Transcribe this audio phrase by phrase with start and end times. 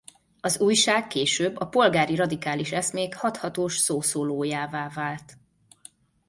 [0.39, 5.37] Az újság később a polgári radikális eszmék hathatós szószólójává vált.